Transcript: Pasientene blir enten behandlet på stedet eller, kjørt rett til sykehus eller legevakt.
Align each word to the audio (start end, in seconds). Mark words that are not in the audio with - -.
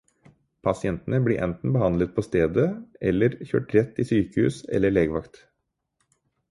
Pasientene 0.67 1.19
blir 1.27 1.41
enten 1.47 1.75
behandlet 1.75 2.15
på 2.15 2.25
stedet 2.29 2.67
eller, 3.11 3.37
kjørt 3.51 3.77
rett 3.79 3.93
til 4.01 4.11
sykehus 4.15 4.63
eller 4.79 4.97
legevakt. 5.01 5.43